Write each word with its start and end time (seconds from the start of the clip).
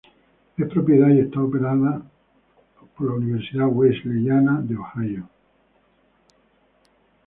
Es 0.57 0.67
propiedad 0.67 1.09
y 1.09 1.19
está 1.19 1.43
operado 1.43 2.01
por 2.97 3.05
la 3.07 3.13
Universidad 3.17 3.67
Wesleyana 3.69 4.59
de 4.59 4.75
Ohio. 4.75 5.29